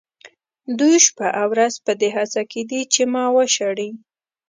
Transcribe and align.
دوی 0.79 0.95
شپه 1.05 1.27
او 1.41 1.47
ورځ 1.53 1.73
په 1.85 1.91
دې 2.01 2.09
هڅه 2.17 2.41
کې 2.51 2.61
دي 2.69 2.81
چې 2.93 3.01
ما 3.13 3.23
وشړي. 3.35 3.89